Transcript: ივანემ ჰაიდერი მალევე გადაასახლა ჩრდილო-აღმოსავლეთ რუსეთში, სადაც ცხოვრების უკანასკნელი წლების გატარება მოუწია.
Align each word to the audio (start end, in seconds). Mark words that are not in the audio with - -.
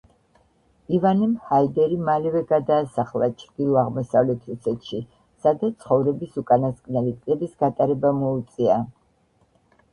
ივანემ 0.99 1.33
ჰაიდერი 1.49 1.99
მალევე 2.07 2.41
გადაასახლა 2.53 3.29
ჩრდილო-აღმოსავლეთ 3.43 4.49
რუსეთში, 4.53 5.03
სადაც 5.45 5.79
ცხოვრების 5.85 6.43
უკანასკნელი 6.45 7.17
წლების 7.23 7.57
გატარება 7.65 8.17
მოუწია. 8.25 8.83